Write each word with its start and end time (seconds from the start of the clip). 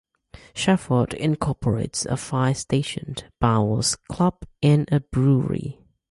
Shefford 0.55 1.13
incorporates 1.13 2.07
a 2.07 2.17
fire 2.17 2.55
station, 2.55 3.17
bowls 3.39 3.97
club 4.09 4.47
and 4.63 4.89
a 4.91 5.01
brewery. 5.01 5.79